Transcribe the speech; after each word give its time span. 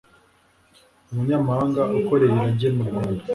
umunyamahanga 1.09 1.81
ukoreye 1.99 2.33
irage 2.37 2.67
mu 2.75 2.83
rwanda 2.89 3.23